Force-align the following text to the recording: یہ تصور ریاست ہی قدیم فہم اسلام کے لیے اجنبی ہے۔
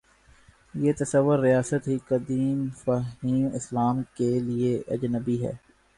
یہ 0.73 0.93
تصور 0.97 1.39
ریاست 1.39 1.87
ہی 1.87 1.97
قدیم 2.07 2.67
فہم 2.75 3.47
اسلام 3.53 4.01
کے 4.15 4.39
لیے 4.39 4.81
اجنبی 4.87 5.45
ہے۔ 5.45 5.51